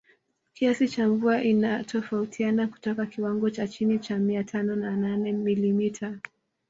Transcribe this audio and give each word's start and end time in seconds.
Kiasi 0.53 0.87
cha 0.87 1.07
mvua 1.07 1.43
inatofautiana 1.43 2.67
kutoka 2.67 3.05
kiwango 3.05 3.49
cha 3.49 3.67
chini 3.67 3.99
cha 3.99 4.17
mia 4.17 4.43
tano 4.43 4.75
na 4.75 4.95
nane 4.95 5.31
milimita 5.31 6.19